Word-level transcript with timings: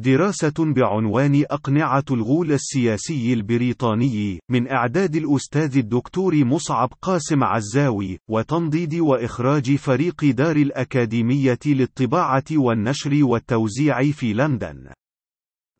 دراسة 0.00 0.52
بعنوان 0.58 1.44
أقنعة 1.50 2.04
الغول 2.10 2.52
السياسي 2.52 3.32
البريطاني 3.32 4.40
من 4.50 4.68
إعداد 4.68 5.16
الأستاذ 5.16 5.76
الدكتور 5.76 6.44
مصعب 6.44 6.92
قاسم 7.02 7.44
عزاوي 7.44 8.18
وتنضيد 8.30 8.94
وإخراج 8.94 9.76
فريق 9.76 10.24
دار 10.24 10.56
الأكاديمية 10.56 11.58
للطباعة 11.66 12.44
والنشر 12.52 13.24
والتوزيع 13.24 14.10
في 14.10 14.32
لندن. 14.32 14.88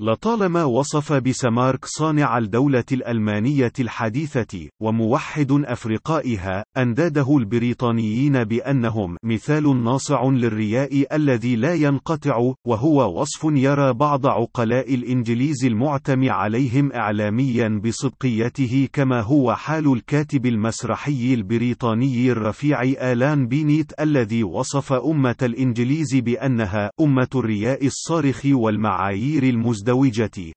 لطالما 0.00 0.64
وصف 0.64 1.12
بسمارك 1.12 1.84
صانع 1.84 2.38
الدولة 2.38 2.84
الألمانية 2.92 3.72
الحديثة 3.80 4.68
وموحد 4.82 5.52
أفرقائها 5.52 6.64
أنداده 6.76 7.36
البريطانيين 7.36 8.44
بأنهم 8.44 9.16
مثال 9.24 9.84
ناصع 9.84 10.24
للرياء 10.24 11.16
الذي 11.16 11.56
لا 11.56 11.74
ينقطع 11.74 12.52
وهو 12.66 13.20
وصف 13.20 13.44
يرى 13.44 13.92
بعض 13.92 14.26
عقلاء 14.26 14.94
الإنجليز 14.94 15.64
المعتم 15.64 16.30
عليهم 16.30 16.92
إعلاميا 16.92 17.80
بصدقيته 17.84 18.88
كما 18.92 19.20
هو 19.20 19.54
حال 19.54 19.92
الكاتب 19.92 20.46
المسرحي 20.46 21.34
البريطاني 21.34 22.30
الرفيع 22.32 22.82
آلان 22.82 23.48
بينيت 23.48 23.92
الذي 24.00 24.44
وصف 24.44 24.92
أمة 24.92 25.36
الإنجليز 25.42 26.14
بأنها 26.14 26.90
أمة 27.00 27.28
الرياء 27.34 27.86
الصارخ 27.86 28.42
والمعايير 28.44 29.42
المزدوجة 29.42 29.87
المزدوجة 29.88 30.52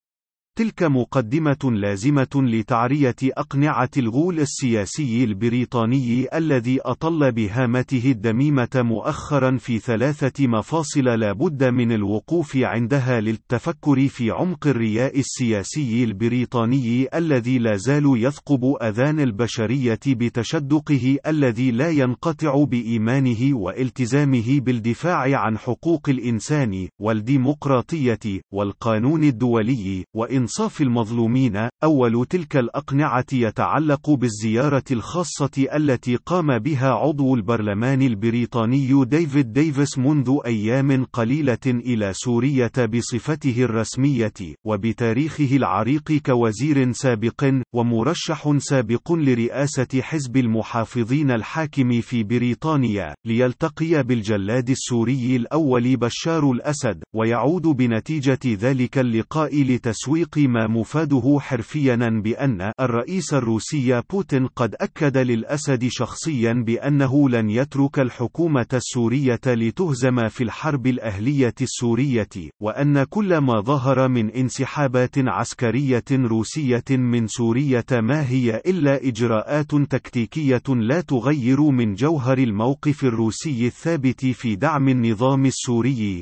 تلك 0.58 0.84
مقدمة 0.84 1.72
لازمة 1.72 2.28
لتعرية 2.36 3.16
أقنعة 3.24 3.90
الغول 3.98 4.40
السياسي 4.40 5.24
البريطاني 5.24 6.38
الذي 6.38 6.82
أطل 6.82 7.32
بهامته 7.32 8.12
الدميمة 8.12 8.70
مؤخرا 8.76 9.58
في 9.58 9.80
ثلاثة 9.80 10.48
مفاصل 10.48 11.04
لا 11.04 11.34
بد 11.34 11.64
من 11.64 11.92
الوقوف 11.92 12.58
عندها 12.58 13.22
للتفكر 13.22 14.08
في 14.08 14.32
عمق 14.32 14.68
الرياء 14.68 15.20
السياسي 15.20 16.04
البريطاني 16.04 17.08
الذي 17.18 17.58
لا 17.60 17.76
زال 17.76 18.14
يثقب 18.16 18.76
أذان 18.82 19.20
البشرية 19.20 20.00
بتشدقه 20.08 21.18
الذي 21.28 21.72
لا 21.72 21.90
ينقطع 21.90 22.64
بإيمانه 22.64 23.58
والتزامه 23.58 24.60
بالدفاع 24.60 25.40
عن 25.40 25.58
حقوق 25.58 26.10
الإنسان 26.10 26.88
والديمقراطية 27.02 28.42
والقانون 28.54 29.24
الدولي 29.24 30.06
وإن 30.16 30.41
إنصاف 30.42 30.82
المظلومين، 30.82 31.70
أول 31.84 32.26
تلك 32.26 32.58
الأقنعة 32.58 33.26
يتعلق 33.34 34.10
بالزيارة 34.10 34.84
الخاصة 34.92 35.68
التي 35.76 36.16
قام 36.16 36.60
بها 36.60 36.90
عضو 36.90 37.36
البرلمان 37.36 38.02
البريطاني 38.02 39.06
ديفيد 39.06 39.54
ديفيس 39.54 39.98
منذ 39.98 40.38
أيام 40.46 41.06
قليلة 41.06 41.58
إلى 41.66 42.14
سورية 42.14 42.72
بصفته 42.78 43.64
الرسمية، 43.64 44.34
وبتاريخه 44.66 45.56
العريق 45.56 46.12
كوزير 46.12 46.92
سابق، 46.92 47.54
ومرشح 47.74 48.58
سابق 48.58 49.12
لرئاسة 49.12 50.02
حزب 50.02 50.38
المحافظين 50.38 51.32
الحاكم 51.32 52.02
في 52.02 52.24
بريطانيا، 52.24 53.16
ليلتقي 53.26 54.04
بالجلاد 54.04 54.70
السوري 54.70 55.36
الأول 55.36 55.98
بشار 55.98 56.52
الأسد، 56.52 57.04
ويعود 57.16 57.62
بنتيجة 57.62 58.40
ذلك 58.46 58.98
اللقاء 58.98 59.64
لتسويق 59.64 60.31
ما 60.38 60.68
مفاده 60.68 61.38
حرفيا 61.40 62.22
بأن 62.24 62.72
الرئيس 62.80 63.34
الروسي 63.34 64.02
بوتين 64.10 64.48
قد 64.48 64.76
أكد 64.76 65.18
للأسد 65.18 65.88
شخصيا 65.88 66.54
بأنه 66.54 67.30
لن 67.30 67.50
يترك 67.50 68.00
الحكومة 68.00 68.68
السورية 68.74 69.40
لتهزم 69.48 70.28
في 70.28 70.44
الحرب 70.44 70.88
الأهلية 70.88 71.54
السورية، 71.62 72.30
وأن 72.62 73.04
كل 73.04 73.38
ما 73.38 73.62
ظهر 73.62 74.08
من 74.08 74.30
انسحابات 74.30 75.18
عسكرية 75.18 76.04
روسية 76.12 76.84
من 76.90 77.28
سورية 77.28 77.86
ما 77.92 78.30
هي 78.30 78.62
إلا 78.66 79.08
إجراءات 79.08 79.76
تكتيكية 79.76 80.64
لا 80.70 81.02
تغير 81.02 81.62
من 81.62 81.94
جوهر 81.94 82.38
الموقف 82.38 83.04
الروسي 83.04 83.68
الثابت 83.68 84.26
في 84.26 84.56
دعم 84.56 84.90
النظام 84.90 85.46
السوري، 85.46 86.22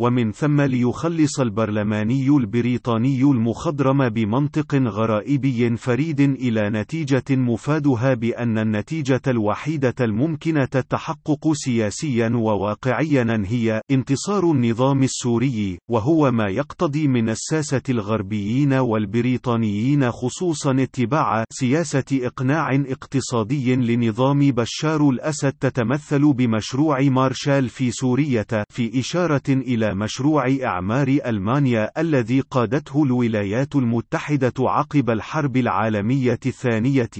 ومن 0.00 0.32
ثم 0.32 0.60
ليخلص 0.60 1.40
البرلماني 1.40 2.28
البريطاني 2.28 3.22
المخضرم 3.22 4.08
بمنطق 4.08 4.74
غرائبي 4.74 5.76
فريد 5.76 6.20
إلى 6.20 6.70
نتيجة 6.70 7.24
مفادها 7.30 8.14
بأن 8.14 8.58
النتيجة 8.58 9.20
الوحيدة 9.26 9.94
الممكنة 10.00 10.68
التحقق 10.74 11.52
سياسيا 11.52 12.28
وواقعيا 12.28 13.44
هي 13.46 13.80
انتصار 13.90 14.50
النظام 14.50 15.02
السوري، 15.02 15.78
وهو 15.90 16.30
ما 16.30 16.48
يقتضي 16.48 17.08
من 17.08 17.28
الساسة 17.28 17.82
الغربيين 17.88 18.72
والبريطانيين 18.72 20.10
خصوصا 20.10 20.82
اتباع 20.82 21.44
سياسة 21.50 22.04
إقناع 22.12 22.74
اقتصادي 22.74 23.76
لنظام 23.76 24.50
بشار 24.50 25.10
الأسد 25.10 25.52
تتمثل 25.52 26.32
بمشروع 26.32 27.02
مارشال 27.02 27.68
في 27.68 27.90
سورية 27.90 28.46
في 28.70 29.00
إشارة 29.00 29.42
إلى 29.48 29.85
مشروع 29.94 30.56
إعمار 30.64 31.08
ألمانيا 31.26 32.00
الذي 32.00 32.40
قادته 32.40 33.04
الولايات 33.04 33.76
المتحدة 33.76 34.52
عقب 34.58 35.10
الحرب 35.10 35.56
العالمية 35.56 36.40
الثانية 36.46 37.10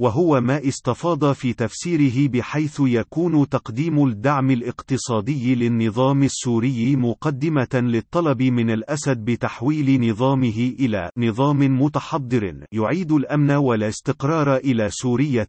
وهو 0.00 0.40
ما 0.40 0.68
استفاض 0.68 1.32
في 1.32 1.52
تفسيره 1.52 2.28
بحيث 2.28 2.80
يكون 2.80 3.48
تقديم 3.48 4.06
الدعم 4.06 4.50
الاقتصادي 4.50 5.54
للنظام 5.54 6.22
السوري 6.22 6.96
مقدمة 6.96 7.68
للطلب 7.74 8.42
من 8.42 8.70
الأسد 8.70 9.18
بتحويل 9.24 10.10
نظامه 10.10 10.74
إلى 10.80 11.10
نظام 11.18 11.82
متحضر 11.82 12.64
يعيد 12.72 13.12
الأمن 13.12 13.50
والاستقرار 13.50 14.56
إلى 14.56 14.88
سورية 14.90 15.48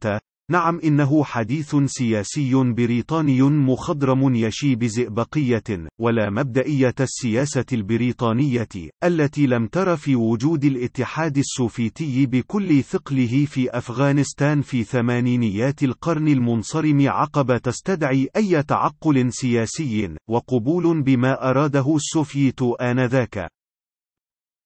نعم 0.52 0.80
إنه 0.84 1.24
حديث 1.24 1.76
سياسي 1.86 2.54
بريطاني 2.54 3.42
مخضرم 3.42 4.36
يشي 4.36 4.76
بزئبقية، 4.76 5.64
ولا 6.00 6.30
مبدئية 6.30 6.96
السياسة 7.00 7.66
البريطانية، 7.74 8.68
التي 9.04 9.48
لم 9.48 9.68
تر 9.68 9.96
في 9.96 10.16
وجود 10.16 10.66
الاتحاد 10.66 11.38
السوفيتي 11.38 12.26
بكل 12.26 12.84
ثقله 12.84 13.46
في 13.46 13.78
أفغانستان 13.78 14.62
في 14.62 14.84
ثمانينيات 14.84 15.84
القرن 15.84 16.28
المنصرم 16.28 17.10
عقبة 17.10 17.58
تستدعي 17.58 18.30
أي 18.36 18.64
تعقل 18.64 19.34
سياسي، 19.34 20.16
وقبول 20.30 21.02
بما 21.02 21.50
أراده 21.50 21.96
السوفيت 21.96 22.62
آنذاك. 22.82 23.63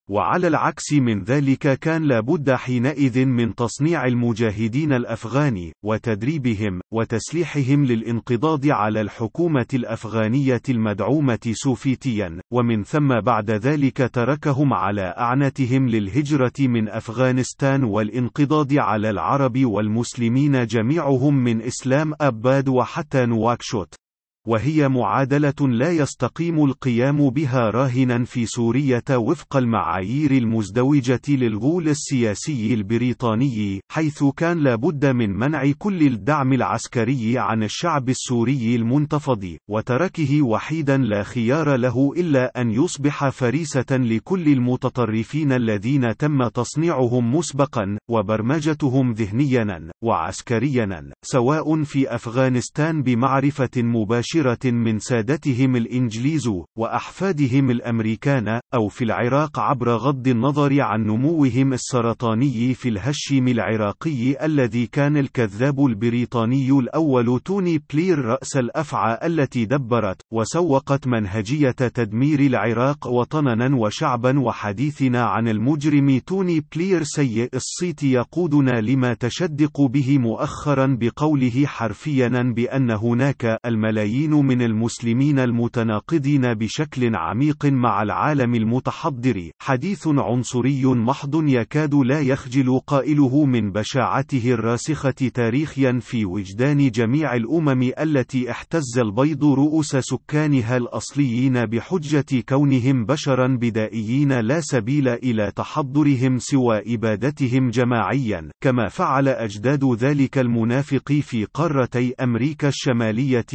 وعلى 0.10 0.48
العكس 0.48 0.94
من 0.94 1.24
ذلك 1.24 1.80
كان 1.80 2.04
لابد 2.04 2.52
حينئذ 2.52 3.26
من 3.26 3.56
تصنيع 3.56 4.06
المجاهدين 4.06 4.94
الأفغان، 4.94 5.72
وتدريبهم، 5.86 6.82
وتسليحهم 6.94 7.86
للانقضاض 7.86 8.68
على 8.68 9.02
الحكومة 9.02 9.66
الأفغانية 9.74 10.62
المدعومة 10.70 11.52
سوفيتيا، 11.52 12.42
ومن 12.54 12.84
ثم 12.84 13.20
بعد 13.20 13.52
ذلك 13.52 14.10
تركهم 14.14 14.74
على 14.74 15.16
أعنتهم 15.18 15.90
للهجرة 15.90 16.54
من 16.60 16.90
أفغانستان 16.90 17.84
والانقضاض 17.84 18.74
على 18.74 19.10
العرب 19.10 19.66
والمسلمين 19.66 20.66
جميعهم 20.66 21.36
من 21.44 21.62
إسلام 21.62 22.14
أباد 22.22 22.70
وحتى 22.70 23.26
نواكشوت. 23.26 24.07
وهي 24.48 24.90
معادلة 24.90 25.54
لا 25.62 25.92
يستقيم 25.92 26.66
القيام 26.66 27.30
بها 27.30 27.70
راهنا 27.70 28.24
في 28.24 28.46
سورية 28.46 29.04
وفق 29.12 29.58
المعايير 29.58 30.32
المزدوجة 30.32 31.22
للغول 31.28 31.90
السياسي 31.90 32.74
البريطاني، 32.74 33.82
حيث 33.92 34.24
كان 34.38 34.58
لابد 34.58 35.06
من 35.06 35.30
منع 35.30 35.72
كل 35.78 36.02
الدعم 36.02 36.54
العسكري 36.54 37.38
عن 37.38 37.64
الشعب 37.64 38.10
السوري 38.10 38.76
المنتفض، 38.76 39.58
وتركه 39.70 40.42
وحيدا 40.42 40.98
لا 40.98 41.24
خيار 41.24 41.76
له 41.76 42.14
إلا 42.18 42.62
أن 42.62 42.72
يصبح 42.72 43.30
فريسة 43.30 43.86
لكل 43.92 44.48
المتطرفين 44.48 45.52
الذين 45.52 46.18
تم 46.18 46.48
تصنيعهم 46.48 47.36
مسبقا، 47.36 47.98
وبرمجتهم 48.10 49.12
ذهنيا، 49.12 49.92
وعسكريا، 50.04 51.12
سواء 51.24 51.84
في 51.84 52.16
أفغانستان 52.16 53.04
بمعرفة 53.04 53.70
مباشرة 53.78 54.37
مباشرة 54.38 54.72
من 54.72 55.00
سادتهم 55.00 55.76
الإنجليز 55.76 56.50
وأحفادهم 56.78 57.72
الأمريكان 57.72 58.60
أو 58.74 58.88
في 58.88 59.04
العراق 59.04 59.60
عبر 59.60 59.90
غض 59.90 60.28
النظر 60.28 60.82
عن 60.82 61.04
نموهم 61.04 61.74
السرطاني 61.74 62.74
في 62.74 62.90
الهشيم 62.90 63.48
العراقي 63.48 64.46
الذي 64.46 64.88
كان 64.88 65.18
الكذاب 65.18 65.86
البريطاني 65.86 66.72
الأول 66.72 67.40
توني 67.40 67.84
بلير 67.94 68.20
رأس 68.20 68.58
الأفعى 68.58 69.20
التي 69.24 69.66
دبرت 69.66 70.22
وسوقت 70.32 71.08
منهجية 71.08 71.72
تدمير 71.72 72.40
العراق 72.40 73.08
وطنا 73.08 73.76
وشعبا 73.76 74.40
وحديثنا 74.40 75.24
عن 75.24 75.48
المجرم 75.48 76.20
توني 76.20 76.66
بلير 76.76 77.04
سيء 77.04 77.50
الصيت 77.54 78.04
يقودنا 78.04 78.82
لما 78.82 79.14
تشدق 79.14 79.82
به 79.82 80.18
مؤخرا 80.18 80.98
بقوله 81.02 81.64
حرفيا 81.66 82.54
بأن 82.56 82.92
هناك 82.92 83.58
الملايين 83.66 84.27
الكثيرين 84.28 84.46
من 84.46 84.62
المسلمين 84.62 85.40
المتناقضين 85.40 86.54
بشكل 86.54 87.16
عميق 87.16 87.66
مع 87.66 88.04
العالم 88.04 88.56
المتحضر 88.56 89.52
حديث 89.60 90.08
عنصري 90.08 90.86
محض 90.86 91.48
يكاد 91.48 91.96
لا 91.96 92.20
يخجل 92.20 92.80
قائله 92.88 93.46
من 93.46 93.72
بشاعته 93.72 94.52
الراسخة 94.54 95.12
تاريخيا 95.12 96.00
في 96.02 96.26
وجدان 96.26 96.92
جميع 96.92 97.36
الأمم 97.36 97.92
التي 98.00 98.52
احتز 98.52 99.00
البيض 99.00 99.46
رؤوس 99.46 99.96
سكانها 99.96 100.78
الأصليين 100.78 101.66
بحجة 101.66 102.42
كونهم 102.50 103.06
بشرا 103.06 103.48
بدائيين 103.48 104.40
لا 104.40 104.62
سبيل 104.62 105.08
إلى 105.08 105.52
تحضرهم 105.56 106.40
سوى 106.40 106.96
إبادتهم 106.96 107.70
جماعيا 107.70 108.50
كما 108.62 108.88
فعل 108.90 109.28
أجداد 109.28 109.84
ذلك 109.86 110.38
المنافق 110.38 111.12
في 111.12 111.46
قارتي 111.46 112.14
أمريكا 112.22 112.68
الشمالية 112.68 113.46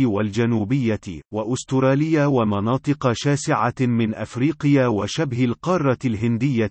والجنوبية 0.63 1.23
وأستراليا 1.33 2.27
ومناطق 2.27 3.13
شاسعة 3.13 3.75
من 3.81 4.15
أفريقيا 4.15 4.87
وشبه 4.87 5.45
القارة 5.45 5.99
الهندية. 6.05 6.71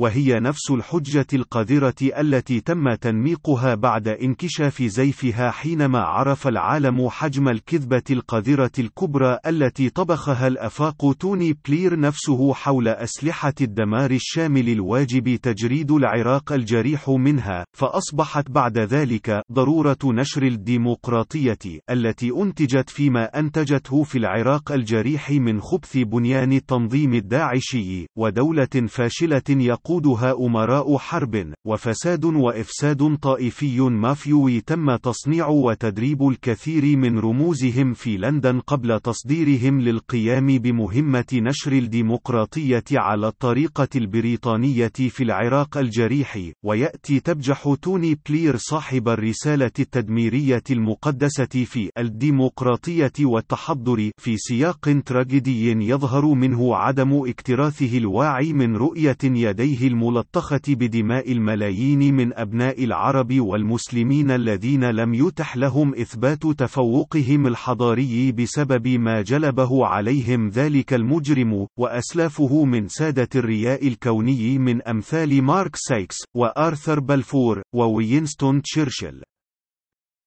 وهي 0.00 0.40
نفس 0.40 0.70
الحجة 0.70 1.26
القذرة 1.34 1.94
التي 2.02 2.60
تم 2.60 2.94
تنميقها 2.94 3.74
بعد 3.74 4.08
انكشاف 4.08 4.82
زيفها 4.82 5.50
حينما 5.50 5.98
عرف 5.98 6.48
العالم 6.48 7.08
حجم 7.08 7.48
الكذبة 7.48 8.02
القذرة 8.10 8.70
الكبرى 8.78 9.38
التي 9.46 9.90
طبخها 9.90 10.46
الأفاق 10.46 11.12
توني 11.12 11.58
بلير 11.68 12.00
نفسه 12.00 12.54
حول 12.54 12.88
أسلحة 12.88 13.54
الدمار 13.60 14.10
الشامل 14.10 14.68
الواجب 14.68 15.36
تجريد 15.36 15.90
العراق 15.90 16.52
الجريح 16.52 17.08
منها، 17.08 17.64
فأصبحت 17.76 18.50
بعد 18.50 18.78
ذلك 18.78 19.42
ضرورة 19.52 19.98
نشر 20.04 20.42
الديمقراطية 20.42 21.58
التي 21.90 22.30
أنتجت 22.42 22.90
فيما 22.90 23.38
أنتجته 23.38 24.02
في 24.02 24.18
العراق 24.18 24.72
الجريح 24.72 25.30
من 25.30 25.60
خبث 25.60 25.96
بنيان 25.96 26.52
التنظيم 26.52 27.14
الداعشي، 27.14 28.06
ودولة 28.18 28.86
فاشلة 28.88 29.42
يقوم 29.48 29.85
يقودها 29.86 30.32
أمراء 30.46 30.96
حرب، 30.96 31.52
وفساد 31.66 32.24
وإفساد 32.24 33.16
طائفي 33.22 33.80
مافيوي 33.80 34.60
تم 34.60 34.96
تصنيع 34.96 35.48
وتدريب 35.48 36.28
الكثير 36.28 36.96
من 36.96 37.18
رموزهم 37.18 37.94
في 37.94 38.16
لندن 38.16 38.60
قبل 38.60 39.00
تصديرهم 39.00 39.80
للقيام 39.80 40.46
بمهمة 40.46 41.24
نشر 41.34 41.72
الديمقراطية 41.72 42.84
على 42.92 43.28
الطريقة 43.28 43.88
البريطانية 43.96 44.88
في 44.88 45.24
العراق 45.24 45.78
الجريح، 45.78 46.38
ويأتي 46.64 47.20
تبجح 47.20 47.74
توني 47.82 48.18
بلير 48.28 48.56
صاحب 48.56 49.08
الرسالة 49.08 49.72
التدميرية 49.78 50.62
المقدسة 50.70 51.64
في 51.64 51.90
الديمقراطية 51.98 53.12
والتحضر 53.20 54.10
في 54.18 54.36
سياق 54.36 55.00
تراجيدي 55.06 55.70
يظهر 55.70 56.26
منه 56.26 56.76
عدم 56.76 57.28
اكتراثه 57.28 57.98
الواعي 57.98 58.52
من 58.52 58.76
رؤية 58.76 59.18
يديه 59.24 59.75
يديه 59.76 59.88
الملطخة 59.88 60.60
بدماء 60.68 61.32
الملايين 61.32 62.14
من 62.14 62.32
أبناء 62.38 62.84
العرب 62.84 63.40
والمسلمين 63.40 64.30
الذين 64.30 64.84
لم 64.90 65.14
يتح 65.14 65.56
لهم 65.56 65.94
إثبات 65.94 66.46
تفوقهم 66.46 67.46
الحضاري 67.46 68.32
بسبب 68.32 68.88
ما 68.88 69.22
جلبه 69.22 69.86
عليهم 69.86 70.48
ذلك 70.48 70.94
المجرم 70.94 71.66
وأسلافه 71.78 72.64
من 72.64 72.88
سادة 72.88 73.28
الرياء 73.34 73.88
الكوني 73.88 74.58
من 74.58 74.82
أمثال 74.82 75.42
مارك 75.42 75.76
سايكس 75.76 76.16
وآرثر 76.36 77.00
بلفور 77.00 77.62
ووينستون 77.74 78.62
تشرشل. 78.62 79.22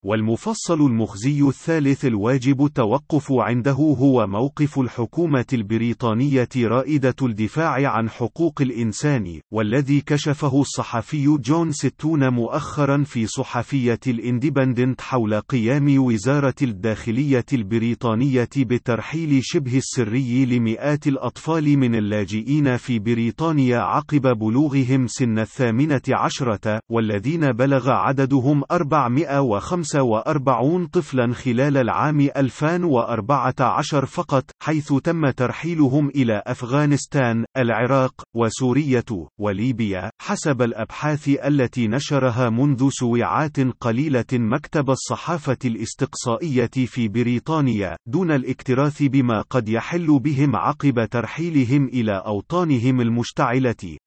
والمفصل 0.05 0.81
المخزي 0.81 1.41
الثالث 1.41 2.05
الواجب 2.05 2.65
التوقف 2.65 3.31
عنده 3.31 3.71
هو 3.71 4.27
موقف 4.27 4.79
الحكومة 4.79 5.45
البريطانية 5.53 6.49
رائدة 6.57 7.15
الدفاع 7.21 7.91
عن 7.91 8.09
حقوق 8.09 8.61
الإنسان، 8.61 9.41
والذي 9.51 10.01
كشفه 10.01 10.61
الصحفي 10.61 11.37
جون 11.37 11.71
ستون 11.71 12.29
مؤخرا 12.29 13.03
في 13.03 13.27
صحفية 13.27 13.99
الإندبندنت 14.07 15.01
حول 15.01 15.39
قيام 15.39 16.03
وزارة 16.03 16.55
الداخلية 16.61 17.45
البريطانية 17.53 18.49
بترحيل 18.57 19.39
شبه 19.43 19.77
السري 19.77 20.45
لمئات 20.45 21.07
الأطفال 21.07 21.77
من 21.77 21.95
اللاجئين 21.95 22.77
في 22.77 22.99
بريطانيا 22.99 23.79
عقب 23.79 24.37
بلوغهم 24.37 25.07
سن 25.07 25.39
الثامنة 25.39 26.01
عشرة، 26.09 26.79
والذين 26.89 27.51
بلغ 27.51 27.89
عددهم 27.89 28.63
405 28.71 29.88
45 29.95 30.85
طفلا 30.85 31.33
خلال 31.33 31.77
العام 31.77 32.19
2014 32.19 34.05
فقط، 34.05 34.43
حيث 34.63 34.93
تم 34.93 35.29
ترحيلهم 35.29 36.09
إلى 36.09 36.43
أفغانستان، 36.47 37.45
العراق، 37.57 38.13
وسورية، 38.35 39.05
وليبيا، 39.39 40.11
حسب 40.21 40.61
الأبحاث 40.61 41.29
التي 41.45 41.87
نشرها 41.87 42.49
منذ 42.49 42.89
سويعات 42.89 43.59
قليلة 43.59 44.25
مكتب 44.33 44.89
الصحافة 44.89 45.57
الاستقصائية 45.65 46.69
في 46.85 47.07
بريطانيا، 47.07 47.97
دون 48.07 48.31
الاكتراث 48.31 49.03
بما 49.03 49.41
قد 49.41 49.69
يحل 49.69 50.19
بهم 50.19 50.55
عقب 50.55 51.05
ترحيلهم 51.05 51.87
إلى 51.87 52.23
أوطانهم 52.25 53.01
المشتعلة. 53.01 53.97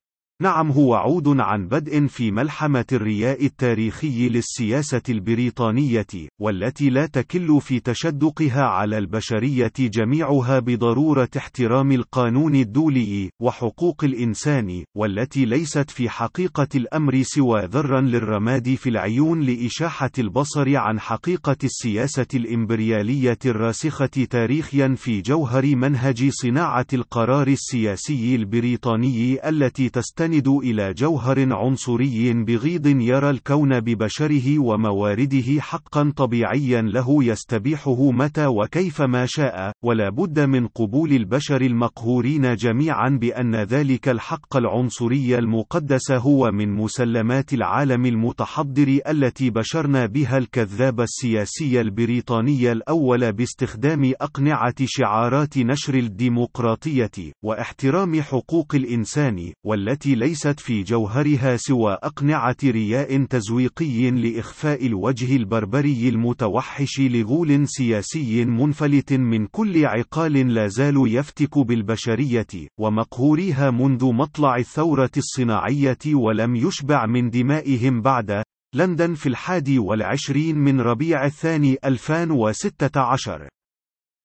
نعم 0.43 0.70
هو 0.70 0.94
عود 0.94 1.29
عن 1.29 1.69
بدء 1.69 2.06
في 2.06 2.31
ملحمة 2.31 2.84
الرياء 2.93 3.44
التاريخي 3.44 4.29
للسياسة 4.29 5.02
البريطانية، 5.08 6.06
والتي 6.40 6.90
لا 6.90 7.06
تكل 7.06 7.61
في 7.61 7.81
تشدقها 7.81 8.62
على 8.62 8.99
البشرية 8.99 9.73
جميعها 9.79 10.58
بضرورة 10.58 11.29
احترام 11.37 11.93
القانون 11.93 12.55
الدولي، 12.55 13.31
وحقوق 13.43 14.05
الإنسان، 14.05 14.84
والتي 14.96 15.44
ليست 15.44 15.90
في 15.90 16.08
حقيقة 16.08 16.69
الأمر 16.75 17.23
سوى 17.23 17.67
ذرًا 17.67 18.00
للرماد 18.00 18.75
في 18.75 18.88
العيون 18.88 19.40
لإشاحة 19.40 20.11
البصر 20.19 20.76
عن 20.76 21.00
حقيقة 21.00 21.56
السياسة 21.64 22.26
الإمبريالية 22.34 23.38
الراسخة 23.46 24.06
تاريخيا 24.06 24.94
في 24.96 25.20
جوهر 25.20 25.76
منهج 25.76 26.29
صناعة 26.31 26.87
القرار 26.93 27.49
السياسي 27.49 28.34
البريطاني 28.34 29.49
التي 29.49 29.88
تستند 29.88 30.22
يستند 30.23 30.49
إلى 30.49 30.95
جوهر 30.95 31.53
عنصري 31.53 32.33
بغيض 32.33 32.87
يرى 32.87 33.31
الكون 33.31 33.81
ببشره 33.81 34.59
وموارده 34.59 35.61
حقا 35.61 36.13
طبيعيا 36.17 36.83
له 36.83 37.25
يستبيحه 37.25 38.11
متى 38.11 38.47
وكيف 38.47 39.03
ما 39.03 39.27
شاء، 39.27 39.73
ولا 39.85 40.11
بد 40.11 40.41
من 40.41 40.67
قبول 40.67 41.13
البشر 41.13 41.61
المقهورين 41.61 42.55
جميعا 42.55 43.09
بأن 43.09 43.57
ذلك 43.57 44.09
الحق 44.09 44.57
العنصري 44.57 45.39
المقدس 45.39 46.11
هو 46.11 46.51
من 46.51 46.73
مسلمات 46.73 47.53
العالم 47.53 48.06
المتحضر 48.06 48.99
التي 49.08 49.51
بشرنا 49.51 50.06
بها 50.06 50.39
الكذاب 50.39 51.01
السياسي 51.01 51.81
البريطاني 51.81 52.73
الأول 52.73 53.32
باستخدام 53.32 54.13
أقنعة 54.20 54.75
شعارات 54.85 55.58
نشر 55.58 55.94
الديمقراطية، 55.94 57.32
واحترام 57.44 58.23
حقوق 58.23 58.75
الإنسان، 58.75 59.53
والتي 59.67 60.12
ليست 60.15 60.61
في 60.61 60.83
جوهرها 60.83 61.57
سوى 61.57 61.99
أقنعة 62.03 62.57
رياء 62.65 63.25
تزويقي 63.25 64.11
لإخفاء 64.11 64.87
الوجه 64.87 65.37
البربري 65.37 66.09
المتوحش 66.09 67.01
لغول 67.01 67.69
سياسي 67.69 68.45
منفلت 68.45 69.13
من 69.13 69.47
كل 69.47 69.87
عقال 69.87 70.33
لا 70.55 70.69
زال 70.69 70.95
يفتك 71.07 71.59
بالبشرية، 71.59 72.69
ومقهوريها 72.81 73.71
منذ 73.71 74.05
مطلع 74.13 74.57
الثورة 74.57 75.11
الصناعية 75.17 75.99
ولم 76.15 76.57
يشبع 76.57 77.07
من 77.07 77.31
دمائهم 77.31 78.03
بعد 78.03 78.43
لندن 78.75 79.15
في 79.15 79.29
الحادي 79.29 79.79
والعشرين 79.79 80.59
من 80.59 80.81
ربيع 80.81 81.27
الثاني 81.27 81.77
2016 81.85 83.49